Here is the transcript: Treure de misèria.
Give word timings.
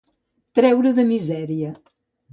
Treure 0.59 0.95
de 1.01 1.05
misèria. 1.13 1.71